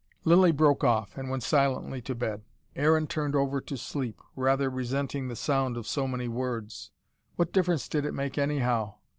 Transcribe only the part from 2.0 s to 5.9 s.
to bed. Aaron turned over to sleep, rather resenting the sound of